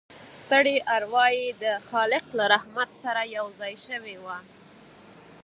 ستړې 0.39 0.75
اروا 0.95 1.25
يې 1.37 1.47
د 1.63 1.65
خالق 1.87 2.25
له 2.37 2.45
رحمت 2.53 2.89
سره 3.03 3.21
یوځای 3.37 3.73
شوې 3.87 4.15
وه 4.23 4.37